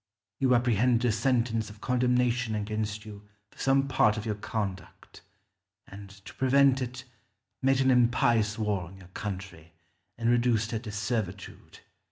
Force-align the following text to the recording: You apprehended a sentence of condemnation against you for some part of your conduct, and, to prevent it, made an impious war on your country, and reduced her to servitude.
You 0.39 0.55
apprehended 0.55 1.05
a 1.07 1.11
sentence 1.11 1.69
of 1.69 1.79
condemnation 1.79 2.55
against 2.55 3.05
you 3.05 3.29
for 3.51 3.59
some 3.59 3.87
part 3.87 4.17
of 4.17 4.25
your 4.25 4.33
conduct, 4.33 5.21
and, 5.87 6.09
to 6.09 6.33
prevent 6.33 6.81
it, 6.81 7.03
made 7.61 7.81
an 7.81 7.91
impious 7.91 8.57
war 8.57 8.81
on 8.87 8.97
your 8.97 9.09
country, 9.09 9.73
and 10.17 10.27
reduced 10.27 10.71
her 10.71 10.79
to 10.79 10.91
servitude. 10.91 11.81